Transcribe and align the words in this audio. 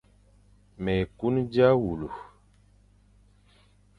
Mé 0.83 0.93
kun 1.17 1.35
dia 1.51 1.69
wule, 1.81 2.09